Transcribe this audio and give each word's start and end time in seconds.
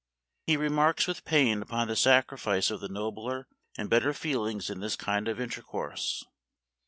He 0.47 0.57
remarks 0.57 1.05
with 1.05 1.25
pain 1.25 1.61
upon 1.61 1.87
the 1.87 1.95
sacrifice 1.95 2.71
of 2.71 2.79
the 2.81 2.89
nobler 2.89 3.47
and 3.77 3.87
better 3.87 4.15
feelings 4.15 4.67
in 4.67 4.79
this 4.79 4.95
kind 4.95 5.27
of 5.27 5.39
inter 5.39 5.61
course. 5.61 6.25